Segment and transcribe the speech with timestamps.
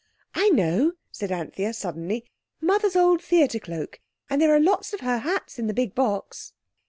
[0.33, 2.25] "I know," said Anthea suddenly.
[2.59, 3.99] "Mother's old theatre cloak,
[4.31, 6.53] and there are a lot of her old hats in the big box."